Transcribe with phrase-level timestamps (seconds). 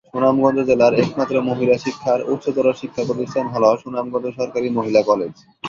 [0.09, 5.33] সুনামগঞ্জ জেলার একমাত্র মহিলা শিক্ষার উচ্চতর শিক্ষাপ্রতিষ্ঠান হলো সুনামগঞ্জ সরকারি মহিলা কলেজ।